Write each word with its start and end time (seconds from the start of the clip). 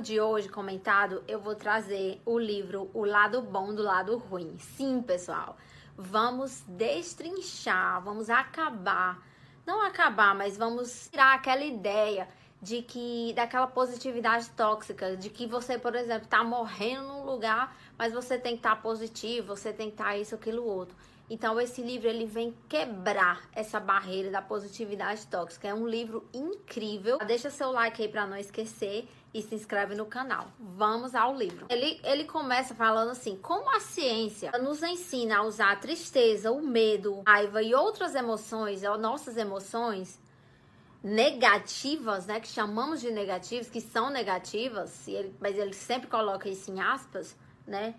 de 0.00 0.18
hoje 0.18 0.48
comentado, 0.48 1.22
eu 1.28 1.38
vou 1.38 1.54
trazer 1.54 2.20
o 2.24 2.38
livro 2.38 2.90
O 2.94 3.04
Lado 3.04 3.42
Bom 3.42 3.74
do 3.74 3.82
Lado 3.82 4.16
Ruim. 4.16 4.56
Sim, 4.58 5.02
pessoal, 5.02 5.56
vamos 5.96 6.62
destrinchar, 6.66 8.02
vamos 8.02 8.30
acabar, 8.30 9.22
não 9.66 9.82
acabar, 9.82 10.34
mas 10.34 10.56
vamos 10.56 11.08
tirar 11.10 11.34
aquela 11.34 11.64
ideia 11.64 12.26
de 12.62 12.82
que 12.82 13.32
daquela 13.34 13.66
positividade 13.66 14.48
tóxica, 14.50 15.16
de 15.16 15.28
que 15.28 15.46
você, 15.46 15.78
por 15.78 15.94
exemplo, 15.94 16.28
tá 16.28 16.42
morrendo 16.42 17.06
num 17.06 17.24
lugar, 17.24 17.76
mas 18.00 18.14
você 18.14 18.38
tem 18.38 18.52
que 18.52 18.60
estar 18.60 18.76
tá 18.76 18.80
positivo, 18.80 19.54
você 19.54 19.74
tem 19.74 19.88
que 19.88 19.92
estar 19.92 20.04
tá 20.04 20.16
isso, 20.16 20.34
aquilo, 20.34 20.64
outro. 20.64 20.96
Então 21.28 21.60
esse 21.60 21.82
livro 21.82 22.08
ele 22.08 22.24
vem 22.24 22.56
quebrar 22.66 23.46
essa 23.52 23.78
barreira 23.78 24.30
da 24.30 24.40
positividade 24.40 25.26
tóxica. 25.26 25.68
É 25.68 25.74
um 25.74 25.86
livro 25.86 26.26
incrível. 26.32 27.18
Deixa 27.18 27.50
seu 27.50 27.70
like 27.70 28.00
aí 28.00 28.08
para 28.08 28.26
não 28.26 28.38
esquecer 28.38 29.06
e 29.34 29.42
se 29.42 29.54
inscreve 29.54 29.94
no 29.94 30.06
canal. 30.06 30.48
Vamos 30.58 31.14
ao 31.14 31.36
livro. 31.36 31.66
Ele, 31.68 32.00
ele 32.02 32.24
começa 32.24 32.74
falando 32.74 33.10
assim: 33.10 33.36
como 33.36 33.68
a 33.76 33.80
ciência 33.80 34.50
nos 34.52 34.82
ensina 34.82 35.36
a 35.36 35.42
usar 35.42 35.72
a 35.72 35.76
tristeza, 35.76 36.50
o 36.50 36.62
medo, 36.62 37.22
a 37.26 37.32
raiva 37.32 37.62
e 37.62 37.74
outras 37.74 38.14
emoções, 38.14 38.80
nossas 38.98 39.36
emoções 39.36 40.18
negativas, 41.02 42.26
né, 42.26 42.40
que 42.40 42.48
chamamos 42.48 43.00
de 43.02 43.10
negativas, 43.10 43.68
que 43.68 43.80
são 43.80 44.10
negativas, 44.10 45.06
ele, 45.06 45.34
mas 45.38 45.58
ele 45.58 45.72
sempre 45.74 46.08
coloca 46.08 46.48
isso 46.48 46.70
em 46.70 46.80
aspas, 46.80 47.36
né, 47.66 47.94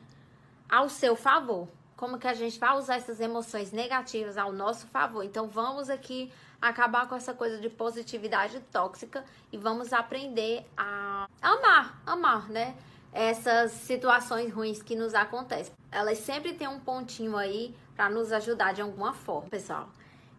ao 0.70 0.90
seu 0.90 1.16
favor 1.16 1.68
como 2.02 2.18
que 2.18 2.28
a 2.28 2.34
gente 2.34 2.60
vai 2.60 2.76
usar 2.76 2.96
essas 2.96 3.20
emoções 3.20 3.72
negativas 3.72 4.36
ao 4.36 4.52
nosso 4.52 4.88
favor. 4.88 5.24
Então 5.24 5.48
vamos 5.48 5.88
aqui 5.88 6.34
acabar 6.60 7.08
com 7.08 7.14
essa 7.14 7.32
coisa 7.32 7.60
de 7.60 7.70
positividade 7.70 8.60
tóxica 8.72 9.24
e 9.52 9.58
vamos 9.58 9.94
aprender 9.94 10.66
a 10.76 11.28
amar, 11.40 12.02
amar, 12.04 12.50
né? 12.50 12.76
Essas 13.14 13.72
situações 13.72 14.52
ruins 14.52 14.82
que 14.82 14.96
nos 14.96 15.14
acontecem. 15.14 15.72
Elas 15.92 16.18
sempre 16.18 16.54
têm 16.54 16.68
um 16.68 16.80
pontinho 16.80 17.38
aí 17.38 17.76
para 17.96 18.10
nos 18.10 18.32
ajudar 18.32 18.74
de 18.74 18.82
alguma 18.82 19.14
forma, 19.14 19.48
pessoal. 19.52 19.88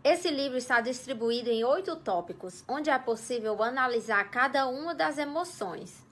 Esse 0.02 0.30
livro 0.32 0.58
está 0.58 0.80
distribuído 0.80 1.48
em 1.48 1.62
oito 1.62 1.94
tópicos, 1.94 2.64
onde 2.66 2.90
é 2.90 2.98
possível 2.98 3.62
analisar 3.62 4.28
cada 4.32 4.66
uma 4.66 4.96
das 4.96 5.16
emoções 5.16 6.04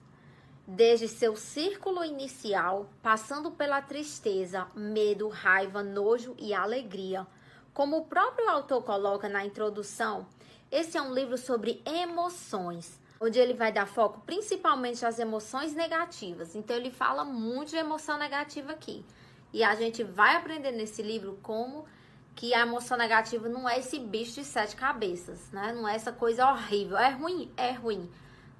desde 0.73 1.05
seu 1.05 1.35
círculo 1.35 2.03
inicial, 2.03 2.89
passando 3.03 3.51
pela 3.51 3.81
tristeza, 3.81 4.67
medo, 4.73 5.27
raiva, 5.27 5.83
nojo 5.83 6.33
e 6.39 6.53
alegria. 6.53 7.27
Como 7.73 7.97
o 7.97 8.05
próprio 8.05 8.49
autor 8.49 8.81
coloca 8.83 9.27
na 9.27 9.45
introdução, 9.45 10.25
esse 10.71 10.97
é 10.97 11.01
um 11.01 11.13
livro 11.13 11.37
sobre 11.37 11.81
emoções, 11.85 12.97
onde 13.19 13.37
ele 13.37 13.53
vai 13.53 13.73
dar 13.73 13.85
foco 13.85 14.21
principalmente 14.25 15.05
às 15.05 15.19
emoções 15.19 15.73
negativas. 15.73 16.55
Então 16.55 16.75
ele 16.75 16.89
fala 16.89 17.25
muito 17.25 17.71
de 17.71 17.77
emoção 17.77 18.17
negativa 18.17 18.71
aqui. 18.71 19.05
E 19.51 19.65
a 19.65 19.75
gente 19.75 20.05
vai 20.05 20.37
aprender 20.37 20.71
nesse 20.71 21.01
livro 21.01 21.37
como 21.43 21.85
que 22.33 22.53
a 22.53 22.61
emoção 22.61 22.97
negativa 22.97 23.49
não 23.49 23.67
é 23.67 23.77
esse 23.77 23.99
bicho 23.99 24.35
de 24.35 24.45
sete 24.45 24.77
cabeças, 24.77 25.51
né? 25.51 25.73
Não 25.73 25.85
é 25.85 25.95
essa 25.95 26.13
coisa 26.13 26.49
horrível. 26.49 26.97
É 26.97 27.09
ruim, 27.09 27.51
é 27.57 27.71
ruim 27.73 28.09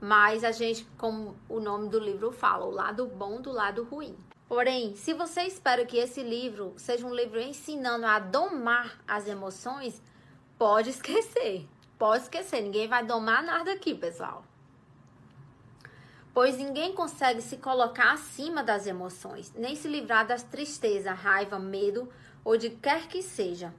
mas 0.01 0.43
a 0.43 0.51
gente, 0.51 0.83
como 0.97 1.35
o 1.47 1.59
nome 1.59 1.87
do 1.87 1.99
livro 1.99 2.31
fala, 2.31 2.65
o 2.65 2.71
lado 2.71 3.05
bom 3.05 3.39
do 3.39 3.51
lado 3.51 3.83
ruim. 3.83 4.17
Porém, 4.47 4.95
se 4.95 5.13
você 5.13 5.43
espera 5.43 5.85
que 5.85 5.95
esse 5.95 6.23
livro 6.23 6.73
seja 6.75 7.05
um 7.05 7.13
livro 7.13 7.39
ensinando 7.39 8.07
a 8.07 8.17
domar 8.17 8.99
as 9.07 9.27
emoções, 9.27 10.01
pode 10.57 10.89
esquecer. 10.91 11.67
Pode 11.99 12.23
esquecer, 12.23 12.61
ninguém 12.61 12.87
vai 12.87 13.05
domar 13.05 13.43
nada 13.43 13.71
aqui, 13.71 13.93
pessoal. 13.93 14.43
Pois 16.33 16.57
ninguém 16.57 16.93
consegue 16.93 17.41
se 17.41 17.57
colocar 17.57 18.13
acima 18.13 18.63
das 18.63 18.87
emoções, 18.87 19.53
nem 19.53 19.75
se 19.75 19.87
livrar 19.87 20.25
das 20.25 20.41
tristeza, 20.41 21.11
raiva, 21.11 21.59
medo 21.59 22.11
ou 22.43 22.57
de 22.57 22.71
quer 22.71 23.07
que 23.07 23.21
seja. 23.21 23.71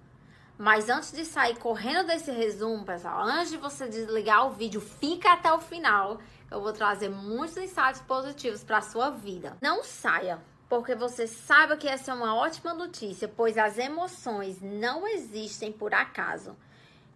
Mas 0.63 0.89
antes 0.89 1.11
de 1.11 1.25
sair 1.25 1.59
correndo 1.59 2.07
desse 2.07 2.31
resumo, 2.31 2.85
pessoal, 2.85 3.25
antes 3.25 3.51
de 3.51 3.57
você 3.57 3.89
desligar 3.89 4.47
o 4.47 4.53
vídeo, 4.53 4.81
fica 4.81 5.33
até 5.33 5.53
o 5.53 5.59
final. 5.59 6.21
Eu 6.49 6.61
vou 6.61 6.73
trazer 6.73 7.09
muitos 7.09 7.57
insights 7.57 8.01
positivos 8.03 8.63
para 8.63 8.81
sua 8.81 9.11
vida. 9.11 9.57
Não 9.61 9.83
saia, 9.83 10.39
porque 10.69 10.95
você 10.95 11.27
saiba 11.27 11.77
que 11.77 11.89
essa 11.89 12.13
é 12.13 12.15
uma 12.15 12.37
ótima 12.37 12.73
notícia, 12.73 13.27
pois 13.27 13.59
as 13.59 13.77
emoções 13.77 14.63
não 14.63 15.05
existem 15.05 15.73
por 15.73 15.93
acaso. 15.93 16.57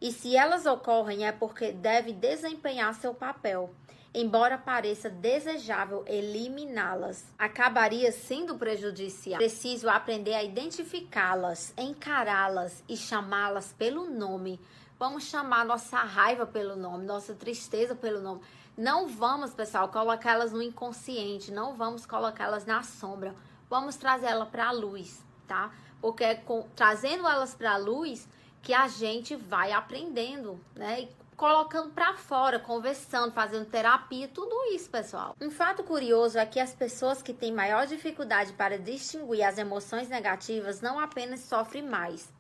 E 0.01 0.11
se 0.11 0.37
elas 0.37 0.67
ocorrem 0.67 1.25
é 1.25 1.31
porque 1.31 1.71
deve 1.71 2.13
desempenhar 2.13 2.97
seu 2.97 3.15
papel 3.15 3.73
embora 4.17 4.57
pareça 4.57 5.11
desejável 5.11 6.03
eliminá-las, 6.07 7.23
acabaria 7.39 8.11
sendo 8.11 8.57
prejudicial. 8.57 9.37
Preciso 9.37 9.91
aprender 9.91 10.33
a 10.33 10.43
identificá-las, 10.43 11.75
encará-las 11.77 12.83
e 12.89 12.97
chamá-las 12.97 13.75
pelo 13.75 14.09
nome. 14.09 14.59
Vamos 14.99 15.25
chamar 15.25 15.67
nossa 15.67 15.99
raiva 15.99 16.47
pelo 16.47 16.77
nome, 16.77 17.05
nossa 17.05 17.35
tristeza 17.35 17.95
pelo 17.95 18.23
nome. 18.23 18.41
Não 18.75 19.07
vamos, 19.07 19.53
pessoal, 19.53 19.91
colocá-las 19.91 20.51
no 20.51 20.63
inconsciente, 20.63 21.53
não 21.53 21.75
vamos 21.75 22.07
colocá-las 22.07 22.65
na 22.65 22.83
sombra. 22.83 23.35
Vamos 23.69 23.97
trazer 23.97 24.29
ela 24.29 24.47
para 24.47 24.69
a 24.69 24.73
luz, 24.73 25.23
tá? 25.47 25.71
Porque 26.01 26.25
é 26.25 26.35
com, 26.37 26.67
trazendo 26.75 27.29
elas 27.29 27.55
para 27.55 27.73
a 27.73 27.77
luz 27.77 28.27
que 28.63 28.73
a 28.73 28.89
gente 28.89 29.37
vai 29.37 29.73
aprendendo, 29.73 30.59
né? 30.75 31.07
Colocando 31.37 31.91
para 31.91 32.15
fora, 32.15 32.59
conversando, 32.59 33.33
fazendo 33.33 33.67
terapia, 33.67 34.27
tudo 34.29 34.55
isso, 34.75 34.89
pessoal. 34.89 35.37
Um 35.41 35.51
fato 35.51 35.85
curioso 35.85 36.39
é 36.39 36.47
que 36.47 36.59
as 36.59 36.75
pessoas 36.75 37.21
que 37.21 37.35
têm 37.35 37.53
maior 37.53 37.87
dificuldade 37.87 38.55
para 38.55 38.79
distinguir 38.79 39.45
as 39.45 39.59
emoções 39.59 40.09
negativas 40.09 40.81
não 40.81 40.99
apenas 40.99 41.41
sofrem 41.41 41.83
mais, 41.83 42.33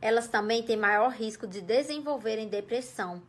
elas 0.00 0.28
também 0.28 0.62
têm 0.62 0.76
maior 0.76 1.10
risco 1.10 1.46
de 1.46 1.60
desenvolverem 1.60 2.48
depressão, 2.48 3.20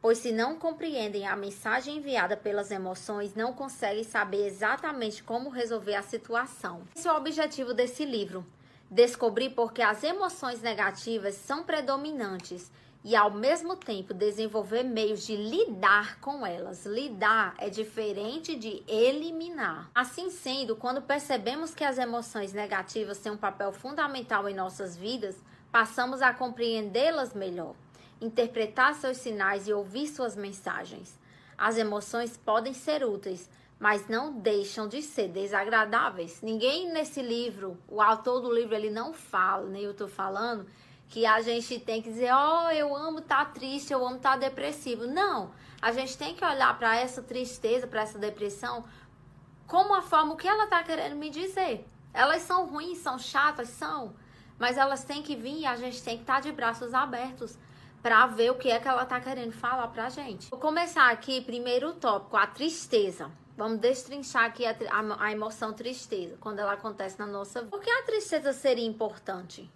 pois 0.00 0.18
se 0.18 0.30
não 0.30 0.56
compreendem 0.56 1.26
a 1.26 1.34
mensagem 1.34 1.96
enviada 1.96 2.36
pelas 2.36 2.70
emoções, 2.70 3.34
não 3.34 3.52
conseguem 3.52 4.04
saber 4.04 4.46
exatamente 4.46 5.22
como 5.22 5.50
resolver 5.50 5.94
a 5.94 6.02
situação. 6.02 6.82
Esse 6.94 7.08
é 7.08 7.12
o 7.12 7.16
objetivo 7.16 7.74
desse 7.74 8.04
livro. 8.04 8.46
Descobrir 8.90 9.50
porque 9.50 9.82
as 9.82 10.02
emoções 10.02 10.60
negativas 10.62 11.34
são 11.34 11.62
predominantes 11.64 12.70
e 13.02 13.16
ao 13.16 13.30
mesmo 13.30 13.76
tempo 13.76 14.12
desenvolver 14.12 14.82
meios 14.82 15.26
de 15.26 15.34
lidar 15.34 16.20
com 16.20 16.46
elas. 16.46 16.84
Lidar 16.84 17.54
é 17.58 17.70
diferente 17.70 18.54
de 18.54 18.82
eliminar. 18.86 19.90
Assim 19.94 20.30
sendo, 20.30 20.76
quando 20.76 21.00
percebemos 21.00 21.74
que 21.74 21.84
as 21.84 21.96
emoções 21.96 22.52
negativas 22.52 23.18
têm 23.18 23.32
um 23.32 23.38
papel 23.38 23.72
fundamental 23.72 24.48
em 24.48 24.54
nossas 24.54 24.96
vidas, 24.96 25.36
passamos 25.72 26.20
a 26.20 26.34
compreendê-las 26.34 27.32
melhor, 27.32 27.74
interpretar 28.20 28.94
seus 28.94 29.16
sinais 29.16 29.66
e 29.66 29.72
ouvir 29.72 30.06
suas 30.06 30.36
mensagens. 30.36 31.18
As 31.56 31.78
emoções 31.78 32.36
podem 32.36 32.74
ser 32.74 33.04
úteis, 33.04 33.48
mas 33.78 34.08
não 34.08 34.30
deixam 34.32 34.86
de 34.86 35.00
ser 35.00 35.28
desagradáveis. 35.28 36.42
Ninguém 36.42 36.92
nesse 36.92 37.22
livro, 37.22 37.78
o 37.88 38.02
autor 38.02 38.40
do 38.40 38.52
livro, 38.52 38.74
ele 38.74 38.90
não 38.90 39.14
fala, 39.14 39.66
nem 39.68 39.84
eu 39.84 39.92
estou 39.92 40.08
falando, 40.08 40.66
que 41.10 41.26
a 41.26 41.42
gente 41.42 41.80
tem 41.80 42.00
que 42.00 42.08
dizer, 42.08 42.32
ó, 42.32 42.66
oh, 42.66 42.70
eu 42.70 42.94
amo 42.94 43.18
estar 43.18 43.44
tá 43.44 43.50
triste, 43.50 43.92
eu 43.92 44.06
amo 44.06 44.16
estar 44.16 44.34
tá 44.34 44.36
depressivo. 44.36 45.08
Não, 45.08 45.50
a 45.82 45.90
gente 45.90 46.16
tem 46.16 46.36
que 46.36 46.44
olhar 46.44 46.78
para 46.78 46.96
essa 46.96 47.20
tristeza, 47.20 47.88
para 47.88 48.02
essa 48.02 48.16
depressão, 48.16 48.84
como 49.66 49.92
a 49.92 50.02
forma 50.02 50.34
o 50.34 50.36
que 50.36 50.46
ela 50.46 50.64
está 50.64 50.82
querendo 50.84 51.16
me 51.16 51.28
dizer. 51.28 51.84
Elas 52.14 52.42
são 52.42 52.64
ruins, 52.66 52.98
são 52.98 53.18
chatas, 53.18 53.68
são, 53.68 54.14
mas 54.56 54.78
elas 54.78 55.02
têm 55.02 55.20
que 55.20 55.34
vir 55.34 55.58
e 55.58 55.66
a 55.66 55.74
gente 55.74 56.00
tem 56.00 56.16
que 56.16 56.22
estar 56.22 56.36
tá 56.36 56.40
de 56.40 56.52
braços 56.52 56.94
abertos 56.94 57.58
para 58.00 58.26
ver 58.28 58.52
o 58.52 58.54
que 58.54 58.70
é 58.70 58.78
que 58.78 58.88
ela 58.88 59.02
está 59.02 59.20
querendo 59.20 59.52
falar 59.52 59.88
para 59.88 60.06
a 60.06 60.10
gente. 60.10 60.48
Vou 60.48 60.60
começar 60.60 61.10
aqui, 61.10 61.40
primeiro 61.40 61.92
tópico, 61.94 62.36
a 62.36 62.46
tristeza. 62.46 63.30
Vamos 63.56 63.78
destrinchar 63.78 64.44
aqui 64.44 64.64
a, 64.64 64.70
a, 64.70 65.24
a 65.24 65.32
emoção 65.32 65.72
tristeza, 65.72 66.36
quando 66.40 66.60
ela 66.60 66.72
acontece 66.72 67.18
na 67.18 67.26
nossa 67.26 67.60
vida. 67.60 67.76
Por 67.76 67.82
que 67.82 67.90
a 67.90 68.04
tristeza 68.04 68.52
seria 68.52 68.86
importante? 68.86 69.68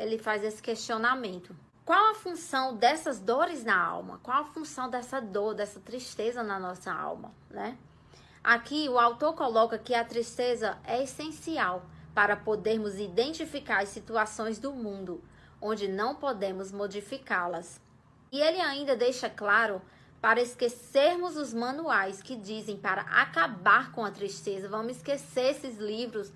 Ele 0.00 0.18
faz 0.18 0.42
esse 0.42 0.62
questionamento. 0.62 1.54
Qual 1.84 2.10
a 2.10 2.14
função 2.14 2.74
dessas 2.74 3.20
dores 3.20 3.62
na 3.64 3.78
alma? 3.78 4.18
Qual 4.22 4.38
a 4.38 4.44
função 4.44 4.88
dessa 4.88 5.20
dor, 5.20 5.54
dessa 5.54 5.78
tristeza 5.78 6.42
na 6.42 6.58
nossa 6.58 6.90
alma, 6.90 7.32
né? 7.50 7.76
Aqui 8.42 8.88
o 8.88 8.98
autor 8.98 9.34
coloca 9.34 9.78
que 9.78 9.94
a 9.94 10.02
tristeza 10.02 10.78
é 10.84 11.02
essencial 11.02 11.84
para 12.14 12.34
podermos 12.34 12.98
identificar 12.98 13.82
as 13.82 13.90
situações 13.90 14.58
do 14.58 14.72
mundo 14.72 15.22
onde 15.60 15.86
não 15.86 16.14
podemos 16.14 16.72
modificá-las. 16.72 17.78
E 18.32 18.40
ele 18.40 18.60
ainda 18.60 18.96
deixa 18.96 19.28
claro 19.28 19.82
para 20.18 20.40
esquecermos 20.40 21.36
os 21.36 21.52
manuais 21.52 22.22
que 22.22 22.36
dizem 22.36 22.78
para 22.78 23.02
acabar 23.02 23.92
com 23.92 24.02
a 24.02 24.10
tristeza. 24.10 24.68
Vamos 24.68 24.96
esquecer 24.96 25.50
esses 25.50 25.76
livros 25.76 26.32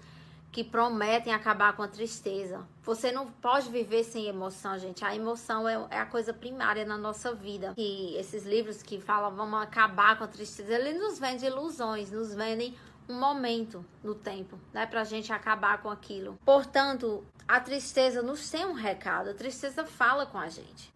que 0.54 0.62
prometem 0.62 1.34
acabar 1.34 1.74
com 1.74 1.82
a 1.82 1.88
tristeza. 1.88 2.64
Você 2.84 3.10
não 3.10 3.26
pode 3.26 3.68
viver 3.70 4.04
sem 4.04 4.28
emoção, 4.28 4.78
gente. 4.78 5.04
A 5.04 5.12
emoção 5.12 5.68
é, 5.68 5.74
é, 5.90 5.98
a 5.98 6.06
coisa 6.06 6.32
primária 6.32 6.84
na 6.84 6.96
nossa 6.96 7.34
vida. 7.34 7.74
E 7.76 8.16
esses 8.16 8.46
livros 8.46 8.80
que 8.80 9.00
falam 9.00 9.34
vamos 9.34 9.60
acabar 9.60 10.16
com 10.16 10.22
a 10.22 10.28
tristeza, 10.28 10.74
eles 10.74 10.96
nos 10.96 11.18
vendem 11.18 11.48
ilusões, 11.48 12.12
nos 12.12 12.32
vendem 12.32 12.72
um 13.08 13.18
momento 13.18 13.84
no 14.00 14.14
tempo, 14.14 14.56
né, 14.72 14.86
pra 14.86 15.02
gente 15.02 15.32
acabar 15.32 15.82
com 15.82 15.90
aquilo. 15.90 16.38
Portanto, 16.44 17.24
a 17.48 17.58
tristeza 17.58 18.22
nos 18.22 18.48
tem 18.48 18.64
um 18.64 18.74
recado, 18.74 19.30
a 19.30 19.34
tristeza 19.34 19.84
fala 19.84 20.24
com 20.24 20.38
a 20.38 20.48
gente. 20.48 20.93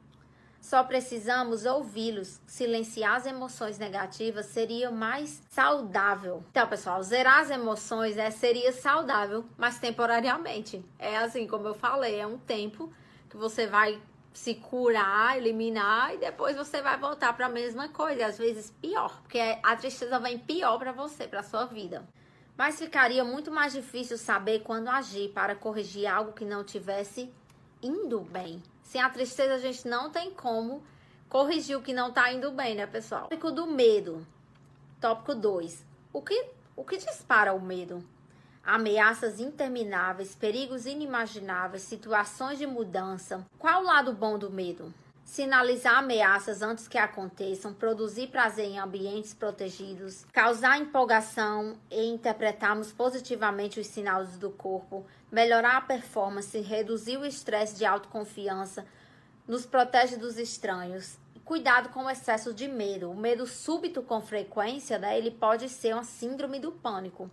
Só 0.68 0.84
precisamos 0.84 1.64
ouvi-los. 1.64 2.42
Silenciar 2.46 3.16
as 3.16 3.24
emoções 3.24 3.78
negativas 3.78 4.44
seria 4.44 4.90
mais 4.90 5.42
saudável. 5.48 6.44
Então, 6.50 6.68
pessoal, 6.68 7.02
zerar 7.02 7.38
as 7.38 7.50
emoções 7.50 8.18
é, 8.18 8.30
seria 8.30 8.70
saudável, 8.70 9.46
mas 9.56 9.78
temporariamente. 9.78 10.84
É 10.98 11.16
assim, 11.16 11.46
como 11.46 11.66
eu 11.66 11.72
falei, 11.72 12.20
é 12.20 12.26
um 12.26 12.36
tempo 12.36 12.92
que 13.30 13.36
você 13.38 13.66
vai 13.66 13.98
se 14.34 14.56
curar, 14.56 15.38
eliminar 15.38 16.14
e 16.14 16.18
depois 16.18 16.54
você 16.54 16.82
vai 16.82 16.98
voltar 16.98 17.32
para 17.32 17.46
a 17.46 17.48
mesma 17.48 17.88
coisa, 17.88 18.26
às 18.26 18.36
vezes 18.36 18.70
pior, 18.70 19.22
porque 19.22 19.40
a 19.62 19.74
tristeza 19.74 20.18
vem 20.18 20.38
pior 20.38 20.78
para 20.78 20.92
você, 20.92 21.26
para 21.26 21.42
sua 21.42 21.64
vida. 21.64 22.06
Mas 22.58 22.78
ficaria 22.78 23.24
muito 23.24 23.50
mais 23.50 23.72
difícil 23.72 24.18
saber 24.18 24.58
quando 24.60 24.88
agir 24.88 25.30
para 25.30 25.54
corrigir 25.54 26.06
algo 26.06 26.32
que 26.32 26.44
não 26.44 26.62
tivesse 26.62 27.32
indo 27.82 28.20
bem. 28.20 28.62
Sem 28.82 29.00
a 29.00 29.10
tristeza, 29.10 29.54
a 29.54 29.58
gente 29.58 29.86
não 29.86 30.10
tem 30.10 30.30
como 30.30 30.82
corrigir 31.28 31.76
o 31.76 31.82
que 31.82 31.92
não 31.92 32.12
tá 32.12 32.32
indo 32.32 32.50
bem, 32.50 32.74
né, 32.74 32.86
pessoal? 32.86 33.22
Tópico 33.22 33.50
do 33.50 33.66
medo. 33.66 34.26
Tópico 35.00 35.34
2. 35.34 35.84
O 36.12 36.22
que, 36.22 36.46
o 36.74 36.84
que 36.84 36.96
dispara 36.96 37.52
o 37.52 37.60
medo? 37.60 38.02
Ameaças 38.64 39.40
intermináveis, 39.40 40.34
perigos 40.34 40.86
inimagináveis, 40.86 41.82
situações 41.82 42.58
de 42.58 42.66
mudança. 42.66 43.46
Qual 43.58 43.82
o 43.82 43.84
lado 43.84 44.12
bom 44.12 44.38
do 44.38 44.50
medo? 44.50 44.92
Sinalizar 45.28 45.98
ameaças 45.98 46.62
antes 46.62 46.88
que 46.88 46.96
aconteçam, 46.96 47.74
produzir 47.74 48.28
prazer 48.28 48.64
em 48.64 48.78
ambientes 48.78 49.34
protegidos, 49.34 50.24
causar 50.32 50.80
empolgação 50.80 51.76
e 51.90 52.06
interpretarmos 52.06 52.92
positivamente 52.92 53.78
os 53.78 53.86
sinais 53.88 54.38
do 54.38 54.48
corpo, 54.48 55.04
melhorar 55.30 55.76
a 55.76 55.80
performance, 55.82 56.58
reduzir 56.58 57.18
o 57.18 57.26
estresse 57.26 57.76
de 57.76 57.84
autoconfiança, 57.84 58.86
nos 59.46 59.66
protege 59.66 60.16
dos 60.16 60.38
estranhos. 60.38 61.18
Cuidado 61.44 61.90
com 61.90 62.06
o 62.06 62.10
excesso 62.10 62.54
de 62.54 62.66
medo. 62.66 63.10
O 63.10 63.16
medo 63.16 63.46
súbito 63.46 64.00
com 64.00 64.22
frequência, 64.22 64.98
né, 64.98 65.18
ele 65.18 65.30
pode 65.30 65.68
ser 65.68 65.92
uma 65.92 66.04
síndrome 66.04 66.58
do 66.58 66.72
pânico. 66.72 67.30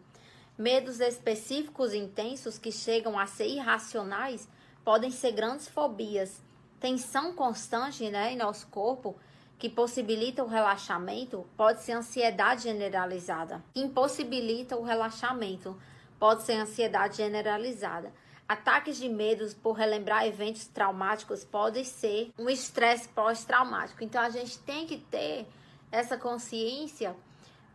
Medos 0.57 0.99
específicos 0.99 1.93
e 1.93 1.97
intensos 1.97 2.57
que 2.57 2.73
chegam 2.73 3.17
a 3.17 3.25
ser 3.25 3.47
irracionais 3.47 4.49
podem 4.83 5.11
ser 5.11 5.31
grandes 5.31 5.69
fobias 5.69 6.43
tensão 6.85 7.33
constante 7.33 8.11
né, 8.11 8.33
em 8.33 8.37
nosso 8.37 8.67
corpo 8.67 9.15
que 9.57 9.67
possibilita 9.67 10.43
o 10.43 10.47
relaxamento 10.47 11.43
pode 11.57 11.81
ser 11.81 11.93
ansiedade 11.93 12.61
generalizada. 12.61 13.63
Impossibilita 13.73 14.77
o 14.77 14.83
relaxamento 14.83 15.75
pode 16.19 16.43
ser 16.43 16.53
ansiedade 16.53 17.17
generalizada. 17.17 18.13
Ataques 18.47 18.97
de 18.97 19.09
medos 19.09 19.51
por 19.51 19.71
relembrar 19.71 20.27
eventos 20.27 20.67
traumáticos 20.67 21.43
podem 21.43 21.83
ser 21.83 22.31
um 22.37 22.47
estresse 22.47 23.09
pós-traumático. 23.09 24.03
Então 24.03 24.21
a 24.21 24.29
gente 24.29 24.59
tem 24.59 24.85
que 24.85 24.99
ter 24.99 25.47
essa 25.91 26.15
consciência 26.15 27.15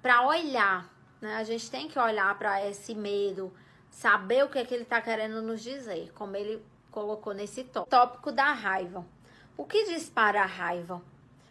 para 0.00 0.24
olhar, 0.24 0.88
né? 1.20 1.34
A 1.34 1.42
gente 1.42 1.68
tem 1.68 1.88
que 1.88 1.98
olhar 1.98 2.38
para 2.38 2.64
esse 2.64 2.94
medo, 2.94 3.52
saber 3.90 4.44
o 4.44 4.48
que 4.48 4.60
é 4.60 4.64
que 4.64 4.72
ele 4.72 4.84
está 4.84 5.00
querendo 5.00 5.42
nos 5.42 5.60
dizer, 5.60 6.12
como 6.14 6.36
ele 6.36 6.62
colocou 6.90 7.32
nesse 7.32 7.64
tópico. 7.64 7.90
Tópico 7.90 8.32
da 8.32 8.52
raiva. 8.52 9.04
O 9.56 9.64
que 9.64 9.84
dispara 9.84 10.42
a 10.42 10.46
raiva? 10.46 11.02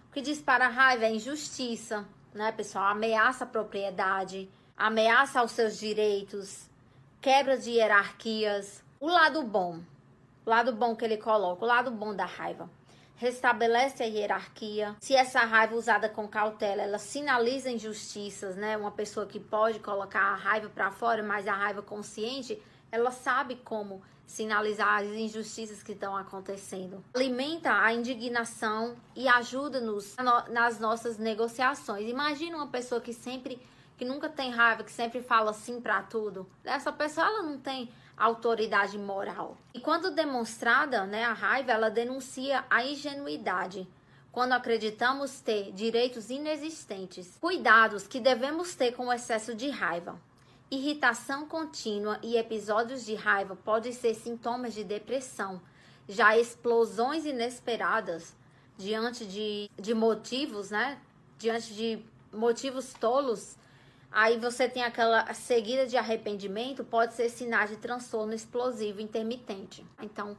O 0.09 0.11
que 0.11 0.21
dispara 0.21 0.65
a 0.65 0.69
raiva 0.69 1.05
é 1.05 1.11
injustiça, 1.11 2.05
né, 2.33 2.51
pessoal? 2.51 2.85
Ameaça 2.85 3.43
à 3.43 3.47
propriedade, 3.47 4.49
ameaça 4.75 5.39
aos 5.39 5.51
seus 5.51 5.77
direitos, 5.77 6.69
quebra 7.21 7.57
de 7.57 7.71
hierarquias. 7.71 8.83
O 8.99 9.07
lado 9.07 9.43
bom, 9.43 9.79
o 10.45 10.49
lado 10.49 10.73
bom 10.73 10.95
que 10.95 11.05
ele 11.05 11.17
coloca, 11.17 11.63
o 11.63 11.67
lado 11.67 11.91
bom 11.91 12.15
da 12.15 12.25
raiva. 12.25 12.69
Restabelece 13.15 14.01
a 14.01 14.05
hierarquia. 14.05 14.95
Se 15.01 15.13
essa 15.13 15.41
raiva 15.41 15.75
usada 15.75 16.07
com 16.07 16.25
cautela, 16.27 16.81
ela 16.81 16.97
sinaliza 16.97 17.69
injustiças, 17.69 18.55
né? 18.55 18.77
Uma 18.77 18.91
pessoa 18.91 19.25
que 19.25 19.39
pode 19.39 19.79
colocar 19.79 20.21
a 20.21 20.35
raiva 20.35 20.69
para 20.69 20.89
fora, 20.89 21.21
mas 21.21 21.45
a 21.45 21.53
raiva 21.53 21.81
consciente, 21.81 22.59
ela 22.91 23.11
sabe 23.11 23.55
como 23.55 24.01
sinalizar 24.25 25.01
as 25.01 25.07
injustiças 25.07 25.81
que 25.81 25.93
estão 25.93 26.15
acontecendo. 26.15 27.03
Alimenta 27.15 27.73
a 27.73 27.91
indignação 27.93 28.95
e 29.15 29.27
ajuda-nos 29.27 30.15
nas 30.49 30.79
nossas 30.79 31.17
negociações. 31.17 32.07
Imagina 32.07 32.57
uma 32.57 32.67
pessoa 32.67 33.01
que 33.01 33.11
sempre 33.11 33.59
que 33.97 34.05
nunca 34.05 34.29
tem 34.29 34.49
raiva, 34.49 34.83
que 34.83 34.91
sempre 34.91 35.21
fala 35.21 35.51
sim 35.51 35.81
para 35.81 36.01
tudo. 36.01 36.47
Essa 36.63 36.89
pessoa 36.89 37.27
ela 37.27 37.41
não 37.41 37.57
tem 37.57 37.91
autoridade 38.15 38.97
moral. 38.97 39.57
E 39.73 39.79
quando 39.81 40.11
demonstrada, 40.11 41.05
né, 41.05 41.25
a 41.25 41.33
raiva, 41.33 41.71
ela 41.71 41.89
denuncia 41.89 42.63
a 42.69 42.85
ingenuidade. 42.85 43.85
Quando 44.31 44.53
acreditamos 44.53 45.41
ter 45.41 45.71
direitos 45.73 46.29
inexistentes, 46.29 47.37
cuidados 47.41 48.07
que 48.07 48.19
devemos 48.19 48.75
ter 48.75 48.93
com 48.93 49.07
o 49.07 49.13
excesso 49.13 49.53
de 49.55 49.69
raiva. 49.69 50.15
Irritação 50.71 51.47
contínua 51.47 52.19
e 52.21 52.37
episódios 52.37 53.03
de 53.03 53.15
raiva 53.15 53.55
podem 53.55 53.91
ser 53.91 54.13
sintomas 54.13 54.73
de 54.73 54.83
depressão. 54.83 55.59
Já 56.07 56.37
explosões 56.37 57.25
inesperadas 57.25 58.35
diante 58.77 59.25
de, 59.25 59.69
de 59.75 59.95
motivos, 59.95 60.69
né? 60.69 60.99
Diante 61.39 61.73
de 61.73 62.05
motivos 62.31 62.93
tolos, 62.93 63.55
aí 64.11 64.37
você 64.37 64.69
tem 64.69 64.83
aquela 64.83 65.33
seguida 65.33 65.87
de 65.87 65.97
arrependimento, 65.97 66.83
pode 66.83 67.15
ser 67.15 67.29
sinais 67.29 67.71
de 67.71 67.77
transtorno 67.77 68.33
explosivo 68.33 69.01
intermitente. 69.01 69.83
Então, 69.99 70.37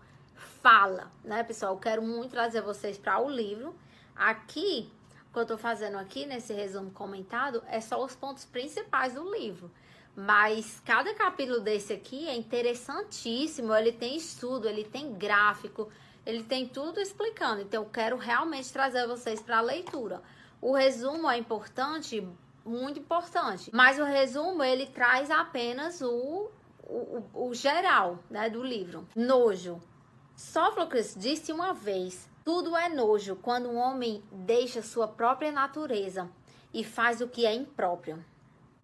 fala, 0.62 1.10
né, 1.24 1.42
pessoal? 1.42 1.74
Eu 1.74 1.80
quero 1.80 2.02
muito 2.02 2.30
trazer 2.30 2.62
vocês 2.62 2.96
para 2.96 3.20
o 3.20 3.28
livro. 3.28 3.74
Aqui, 4.14 4.92
o 5.28 5.32
que 5.32 5.38
eu 5.40 5.46
tô 5.46 5.58
fazendo 5.58 5.98
aqui 5.98 6.24
nesse 6.24 6.52
resumo 6.52 6.92
comentado 6.92 7.64
é 7.66 7.80
só 7.80 8.02
os 8.04 8.14
pontos 8.14 8.44
principais 8.44 9.14
do 9.14 9.28
livro. 9.34 9.68
Mas 10.16 10.80
cada 10.84 11.14
capítulo 11.14 11.60
desse 11.60 11.92
aqui 11.92 12.28
é 12.28 12.36
interessantíssimo. 12.36 13.74
Ele 13.74 13.92
tem 13.92 14.16
estudo, 14.16 14.68
ele 14.68 14.84
tem 14.84 15.14
gráfico, 15.14 15.88
ele 16.26 16.42
tem 16.42 16.66
tudo 16.66 17.00
explicando. 17.00 17.62
Então, 17.62 17.84
eu 17.84 17.88
quero 17.88 18.16
realmente 18.16 18.72
trazer 18.72 19.06
vocês 19.06 19.40
para 19.40 19.58
a 19.58 19.62
leitura. 19.62 20.22
O 20.60 20.74
resumo 20.74 21.30
é 21.30 21.38
importante, 21.38 22.26
muito 22.64 23.00
importante. 23.00 23.70
Mas 23.72 23.98
o 23.98 24.04
resumo 24.04 24.62
ele 24.62 24.86
traz 24.86 25.30
apenas 25.30 26.00
o, 26.02 26.50
o, 26.84 27.48
o 27.48 27.54
geral 27.54 28.18
né, 28.28 28.50
do 28.50 28.62
livro. 28.62 29.06
Nojo. 29.14 29.80
Sófocles 30.36 31.14
disse 31.16 31.52
uma 31.52 31.72
vez: 31.72 32.28
tudo 32.44 32.76
é 32.76 32.88
nojo 32.88 33.36
quando 33.36 33.68
um 33.68 33.76
homem 33.76 34.22
deixa 34.32 34.82
sua 34.82 35.06
própria 35.06 35.52
natureza 35.52 36.30
e 36.72 36.82
faz 36.82 37.20
o 37.20 37.28
que 37.28 37.44
é 37.44 37.54
impróprio. 37.54 38.24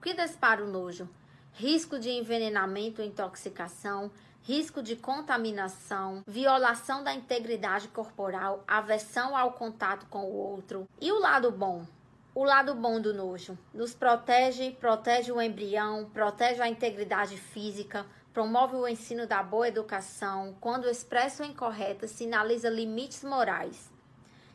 Que 0.07 0.15
dispara 0.15 0.63
o 0.63 0.69
nojo? 0.69 1.09
risco 1.55 1.99
de 1.99 2.11
envenenamento 2.11 3.03
ou 3.03 3.09
intoxicação, 3.09 4.09
risco 4.41 4.81
de 4.81 4.95
contaminação, 4.95 6.23
violação 6.25 7.03
da 7.03 7.13
integridade 7.13 7.89
corporal, 7.89 8.63
aversão 8.69 9.37
ao 9.37 9.55
contato 9.55 10.07
com 10.07 10.21
o 10.21 10.33
outro. 10.33 10.87
E 11.01 11.11
o 11.11 11.19
lado 11.19 11.51
bom? 11.51 11.85
O 12.37 12.45
lado 12.45 12.73
bom 12.73 13.01
do 13.01 13.13
nojo 13.13 13.59
nos 13.75 13.95
protege, 13.95 14.71
protege 14.71 15.33
o 15.33 15.43
embrião, 15.43 16.09
protege 16.15 16.63
a 16.63 16.69
integridade 16.69 17.37
física, 17.37 18.07
promove 18.33 18.77
o 18.77 18.87
ensino 18.87 19.27
da 19.27 19.43
boa 19.43 19.67
educação, 19.67 20.55
quando 20.61 20.89
expresso 20.89 21.43
incorreta, 21.43 22.07
sinaliza 22.07 22.71
limites 22.71 23.25
morais. 23.25 23.91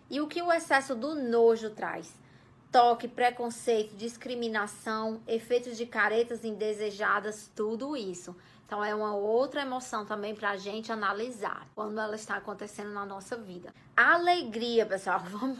E 0.10 0.22
o 0.22 0.27
que 0.27 0.41
o 0.41 0.50
excesso 0.50 0.96
do 0.96 1.13
nojo 1.13 1.72
traz? 1.72 2.21
Toque, 2.72 3.08
preconceito, 3.08 3.96
discriminação, 3.96 5.22
efeitos 5.28 5.78
de 5.78 5.86
caretas 5.86 6.46
indesejadas, 6.46 7.51
tudo 7.56 7.98
isso. 7.98 8.36
Então 8.66 8.84
é 8.84 8.96
uma 8.96 9.13
outra 9.13 9.62
emoção 9.62 10.06
também 10.06 10.34
para 10.34 10.51
a 10.51 10.58
gente 10.58 10.92
analisar 10.92 11.68
quando 11.75 12.00
ela 12.00 12.16
está 12.16 12.38
acontecendo 12.38 12.92
na 12.92 13.06
nossa 13.06 13.36
vida. 13.36 13.74
alegria, 13.98 14.86
pessoal, 14.86 15.20
vamos 15.28 15.60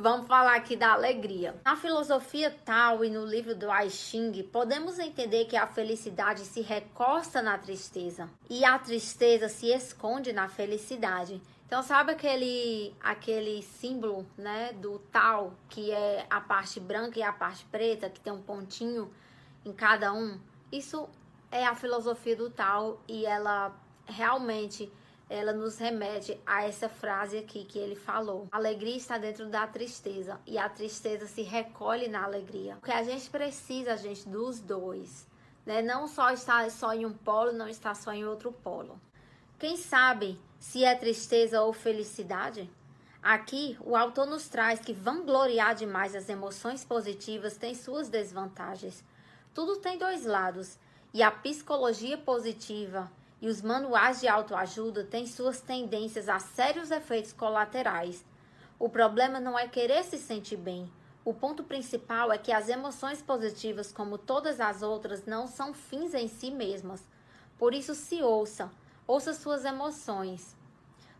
Vamos 0.00 0.26
falar 0.26 0.56
aqui 0.56 0.74
da 0.74 0.92
alegria. 0.92 1.54
Na 1.62 1.76
filosofia 1.76 2.50
Tao 2.64 3.04
e 3.04 3.10
no 3.10 3.26
livro 3.26 3.54
do 3.54 3.70
I 3.70 3.90
Ching, 3.90 4.42
podemos 4.44 4.98
entender 4.98 5.44
que 5.44 5.56
a 5.56 5.66
felicidade 5.66 6.40
se 6.46 6.62
recosta 6.62 7.42
na 7.42 7.58
tristeza 7.58 8.26
e 8.48 8.64
a 8.64 8.78
tristeza 8.78 9.50
se 9.50 9.66
esconde 9.66 10.32
na 10.32 10.48
felicidade. 10.48 11.42
Então, 11.70 11.84
sabe 11.84 12.10
aquele, 12.10 12.92
aquele 13.00 13.62
símbolo, 13.62 14.26
né, 14.36 14.72
do 14.72 14.98
tal, 15.12 15.54
que 15.68 15.92
é 15.92 16.26
a 16.28 16.40
parte 16.40 16.80
branca 16.80 17.16
e 17.16 17.22
a 17.22 17.32
parte 17.32 17.64
preta, 17.66 18.10
que 18.10 18.18
tem 18.18 18.32
um 18.32 18.42
pontinho 18.42 19.08
em 19.64 19.72
cada 19.72 20.12
um? 20.12 20.40
Isso 20.72 21.08
é 21.48 21.64
a 21.64 21.76
filosofia 21.76 22.34
do 22.34 22.50
tal 22.50 23.00
e 23.06 23.24
ela 23.24 23.72
realmente 24.04 24.92
ela 25.28 25.52
nos 25.52 25.78
remete 25.78 26.40
a 26.44 26.64
essa 26.64 26.88
frase 26.88 27.38
aqui 27.38 27.64
que 27.64 27.78
ele 27.78 27.94
falou. 27.94 28.48
A 28.50 28.56
alegria 28.56 28.96
está 28.96 29.16
dentro 29.16 29.48
da 29.48 29.64
tristeza 29.64 30.40
e 30.44 30.58
a 30.58 30.68
tristeza 30.68 31.28
se 31.28 31.42
recolhe 31.42 32.08
na 32.08 32.24
alegria. 32.24 32.78
Porque 32.80 32.90
a 32.90 33.04
gente 33.04 33.30
precisa, 33.30 33.96
gente, 33.96 34.28
dos 34.28 34.58
dois. 34.58 35.24
Né? 35.64 35.82
Não 35.82 36.08
só 36.08 36.32
estar 36.32 36.68
só 36.68 36.92
em 36.92 37.06
um 37.06 37.12
polo, 37.12 37.52
não 37.52 37.68
estar 37.68 37.94
só 37.94 38.12
em 38.12 38.26
outro 38.26 38.50
polo. 38.50 39.00
Quem 39.56 39.76
sabe 39.76 40.36
se 40.60 40.84
é 40.84 40.94
tristeza 40.94 41.62
ou 41.62 41.72
felicidade? 41.72 42.70
Aqui, 43.22 43.78
o 43.80 43.96
autor 43.96 44.26
nos 44.26 44.46
traz 44.46 44.78
que 44.78 44.92
vangloriar 44.92 45.74
demais 45.74 46.14
as 46.14 46.28
emoções 46.28 46.84
positivas 46.84 47.56
tem 47.56 47.74
suas 47.74 48.10
desvantagens. 48.10 49.02
Tudo 49.54 49.78
tem 49.78 49.96
dois 49.96 50.26
lados, 50.26 50.78
e 51.14 51.22
a 51.22 51.30
psicologia 51.30 52.18
positiva 52.18 53.10
e 53.40 53.48
os 53.48 53.62
manuais 53.62 54.20
de 54.20 54.28
autoajuda 54.28 55.02
têm 55.02 55.26
suas 55.26 55.62
tendências 55.62 56.28
a 56.28 56.38
sérios 56.38 56.90
efeitos 56.90 57.32
colaterais. 57.32 58.22
O 58.78 58.88
problema 58.88 59.40
não 59.40 59.58
é 59.58 59.66
querer 59.66 60.04
se 60.04 60.18
sentir 60.18 60.58
bem. 60.58 60.92
O 61.24 61.32
ponto 61.32 61.64
principal 61.64 62.30
é 62.30 62.36
que 62.36 62.52
as 62.52 62.68
emoções 62.68 63.22
positivas, 63.22 63.92
como 63.92 64.18
todas 64.18 64.60
as 64.60 64.82
outras, 64.82 65.24
não 65.24 65.46
são 65.46 65.72
fins 65.72 66.12
em 66.12 66.28
si 66.28 66.50
mesmas. 66.50 67.02
Por 67.58 67.74
isso, 67.74 67.94
se 67.94 68.22
ouça, 68.22 68.70
ouça 69.10 69.34
suas 69.34 69.64
emoções, 69.64 70.56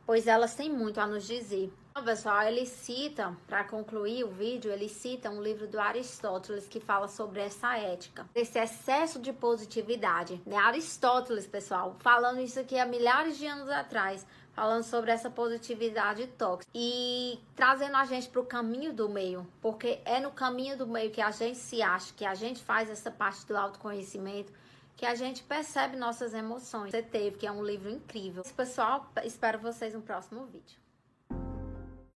pois 0.06 0.28
elas 0.28 0.54
têm 0.54 0.70
muito 0.70 1.00
a 1.00 1.06
nos 1.09 1.26
dizer. 1.26 1.73
Então, 1.90 2.04
pessoal, 2.04 2.42
ele 2.44 2.64
cita, 2.64 3.37
para 3.49 3.64
concluir 3.64 4.23
o 4.23 4.28
vídeo, 4.30 4.70
ele 4.70 4.88
cita 4.88 5.28
um 5.28 5.42
livro 5.42 5.66
do 5.66 5.80
Aristóteles 5.80 6.68
que 6.68 6.78
fala 6.78 7.09
sobre 7.09 7.40
essa 7.40 7.76
ética, 7.76 8.25
esse 8.32 8.61
excesso 8.61 9.18
de 9.18 9.32
positividade. 9.32 10.40
Né? 10.47 10.56
Aristóteles, 10.56 11.49
pessoal, 11.49 11.97
falando 11.99 12.40
isso 12.40 12.61
aqui 12.61 12.78
há 12.78 12.87
milhares 12.87 13.37
de 13.37 13.47
anos 13.47 13.68
atrás, 13.68 14.25
falando 14.52 14.85
sobre 14.85 15.11
essa 15.11 15.28
positividade 15.28 16.28
tóxica 16.38 16.70
e 16.73 17.40
trazendo 17.56 17.97
a 17.97 18.04
gente 18.04 18.28
para 18.28 18.40
o 18.40 18.47
caminho 18.47 18.92
do 18.92 19.09
meio, 19.09 19.44
porque 19.61 20.00
é 20.04 20.20
no 20.20 20.30
caminho 20.30 20.78
do 20.78 20.87
meio 20.87 21.11
que 21.11 21.20
a 21.20 21.32
gente 21.32 21.59
se 21.59 21.82
acha, 21.82 22.14
que 22.14 22.25
a 22.25 22.37
gente 22.37 22.62
faz 22.62 22.88
essa 22.88 23.11
parte 23.11 23.44
do 23.47 23.56
autoconhecimento, 23.56 24.52
que 25.00 25.07
a 25.07 25.14
gente 25.14 25.42
percebe 25.42 25.97
nossas 25.97 26.35
emoções. 26.35 26.90
Você 26.90 27.02
teve, 27.02 27.38
que 27.38 27.47
é 27.47 27.50
um 27.50 27.64
livro 27.64 27.88
incrível. 27.88 28.42
Pessoal, 28.54 29.11
espero 29.25 29.59
vocês 29.59 29.95
no 29.95 30.02
próximo 30.02 30.45
vídeo. 30.45 30.78